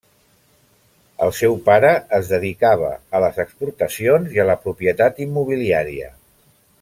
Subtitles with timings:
[1.25, 6.11] El seu pare es dedicava a les exportacions i a la propietat immobiliària.